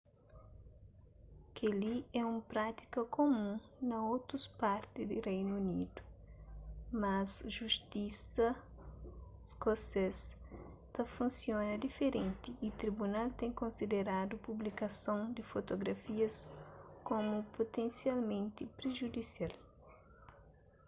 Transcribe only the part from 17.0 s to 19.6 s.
komu putensialmenti prijudisial